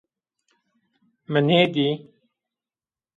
[1.31, 1.87] Mi nêdî.